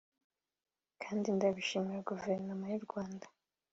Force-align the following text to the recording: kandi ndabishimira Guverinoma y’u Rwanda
kandi 1.01 1.27
ndabishimira 1.37 2.05
Guverinoma 2.09 2.65
y’u 2.71 2.83
Rwanda 2.85 3.25